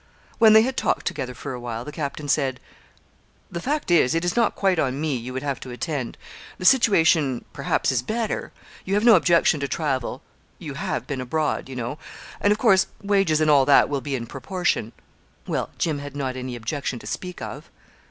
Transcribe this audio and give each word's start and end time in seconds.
When 0.39 0.53
they 0.53 0.63
had 0.63 0.77
talked 0.77 1.05
together 1.05 1.35
for 1.35 1.53
a 1.53 1.59
while, 1.59 1.85
the 1.85 1.91
captain 1.91 2.27
said 2.27 2.59
'The 3.51 3.61
fact 3.61 3.91
is, 3.91 4.15
it 4.15 4.25
is 4.25 4.35
not 4.35 4.55
quite 4.55 4.79
on 4.79 4.99
me 4.99 5.15
you 5.15 5.31
would 5.31 5.43
have 5.43 5.59
to 5.59 5.69
attend; 5.69 6.17
the 6.57 6.65
situation, 6.65 7.45
perhaps, 7.53 7.91
is 7.91 8.01
better. 8.01 8.51
You 8.83 8.95
have 8.95 9.03
no 9.05 9.13
objection 9.15 9.59
to 9.59 9.67
travel. 9.67 10.23
You 10.57 10.73
have 10.73 11.05
been 11.05 11.21
abroad, 11.21 11.69
you 11.69 11.75
know; 11.75 11.99
and 12.39 12.51
of 12.51 12.57
course 12.57 12.87
wages 13.03 13.41
and 13.41 13.51
all 13.51 13.65
that 13.67 13.89
will 13.89 14.01
be 14.01 14.15
in 14.15 14.25
proportion.' 14.25 14.91
Well, 15.45 15.69
Jim 15.77 15.99
had 15.99 16.15
not 16.15 16.35
any 16.35 16.55
objection 16.55 16.97
to 16.97 17.05
speak 17.05 17.39
of. 17.39 17.69